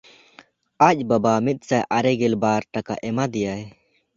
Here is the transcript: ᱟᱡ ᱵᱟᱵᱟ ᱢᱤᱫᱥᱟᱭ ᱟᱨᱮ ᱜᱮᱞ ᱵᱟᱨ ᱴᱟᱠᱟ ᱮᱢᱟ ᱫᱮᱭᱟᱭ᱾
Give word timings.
ᱟᱡ 0.87 0.97
ᱵᱟᱵᱟ 1.09 1.33
ᱢᱤᱫᱥᱟᱭ 1.45 1.83
ᱟᱨᱮ 1.97 2.11
ᱜᱮᱞ 2.19 2.35
ᱵᱟᱨ 2.43 2.61
ᱴᱟᱠᱟ 2.73 2.93
ᱮᱢᱟ 3.09 3.25
ᱫᱮᱭᱟᱭ᱾ 3.33 3.61